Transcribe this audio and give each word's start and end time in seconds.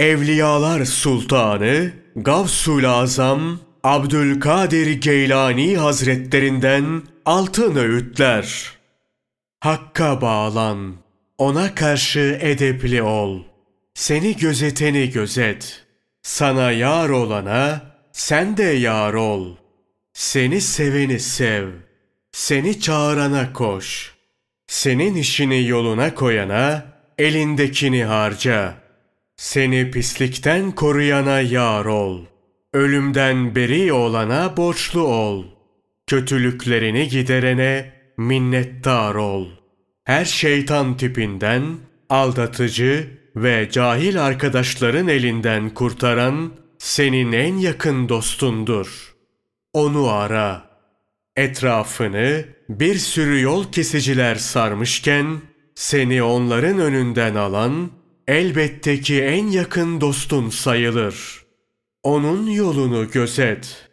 Evliyalar 0.00 0.84
Sultanı 0.84 1.92
Gavsul 2.16 2.84
Azam 2.84 3.60
Abdülkadir 3.84 5.00
Geylani 5.00 5.76
Hazretlerinden 5.76 7.02
altın 7.26 7.76
öğütler. 7.76 8.72
Hakka 9.60 10.20
bağlan, 10.20 10.94
ona 11.38 11.74
karşı 11.74 12.38
edepli 12.40 13.02
ol. 13.02 13.42
Seni 13.94 14.36
gözeteni 14.36 15.10
gözet. 15.10 15.86
Sana 16.22 16.72
yar 16.72 17.08
olana 17.08 17.80
sen 18.12 18.56
de 18.56 18.64
yar 18.64 19.14
ol. 19.14 19.56
Seni 20.12 20.60
seveni 20.60 21.20
sev. 21.20 21.68
Seni 22.32 22.80
çağırana 22.80 23.52
koş. 23.52 24.14
Senin 24.66 25.14
işini 25.14 25.66
yoluna 25.66 26.14
koyana 26.14 26.84
elindekini 27.18 28.04
harca. 28.04 28.79
Seni 29.40 29.90
pislikten 29.90 30.72
koruyana 30.72 31.40
yar 31.40 31.84
ol. 31.84 32.24
Ölümden 32.72 33.54
beri 33.54 33.92
olana 33.92 34.56
borçlu 34.56 35.00
ol. 35.02 35.44
Kötülüklerini 36.06 37.08
giderene 37.08 37.92
minnettar 38.16 39.14
ol. 39.14 39.48
Her 40.04 40.24
şeytan 40.24 40.96
tipinden, 40.96 41.62
aldatıcı 42.08 43.10
ve 43.36 43.68
cahil 43.72 44.24
arkadaşların 44.24 45.08
elinden 45.08 45.70
kurtaran 45.70 46.52
senin 46.78 47.32
en 47.32 47.54
yakın 47.54 48.08
dostundur. 48.08 49.14
Onu 49.72 50.08
ara. 50.08 50.70
Etrafını 51.36 52.44
bir 52.68 52.94
sürü 52.94 53.40
yol 53.40 53.72
kesiciler 53.72 54.34
sarmışken 54.34 55.40
seni 55.74 56.22
onların 56.22 56.78
önünden 56.78 57.34
alan 57.34 57.99
elbette 58.30 59.00
ki 59.00 59.22
en 59.22 59.46
yakın 59.46 60.00
dostun 60.00 60.50
sayılır. 60.50 61.44
Onun 62.02 62.46
yolunu 62.46 63.10
gözet. 63.10 63.89